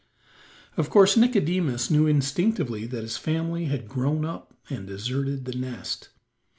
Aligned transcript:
Of 0.77 0.89
course 0.89 1.15
Nicodemus 1.15 1.91
knew 1.91 2.07
instinctively 2.07 2.87
that 2.87 3.03
his 3.03 3.17
family 3.17 3.65
had 3.65 3.87
grown 3.87 4.25
up 4.25 4.55
and 4.67 4.87
deserted 4.87 5.45
the 5.45 5.53
nest. 5.55 6.09